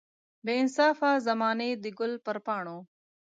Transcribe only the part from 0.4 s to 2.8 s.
بې انصافه زمانې د ګل پر پاڼو.